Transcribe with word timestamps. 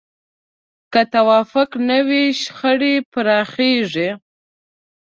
که 0.91 1.01
توافق 1.13 1.69
نه 1.89 1.99
وي، 2.07 2.23
شخړې 2.41 2.95
پراخېږي. 3.11 4.09